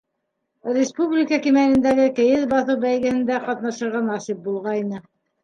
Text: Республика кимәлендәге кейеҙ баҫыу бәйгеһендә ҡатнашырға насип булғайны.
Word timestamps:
Республика 0.77 1.37
кимәлендәге 1.43 2.07
кейеҙ 2.21 2.47
баҫыу 2.55 2.81
бәйгеһендә 2.87 3.39
ҡатнашырға 3.45 4.03
насип 4.09 4.43
булғайны. 4.51 5.05